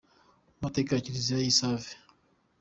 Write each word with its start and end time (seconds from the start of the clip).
Amateka 0.59 0.91
ya 0.93 1.03
Kiliziya 1.05 1.39
y’i 1.41 1.55
Save 1.59 1.89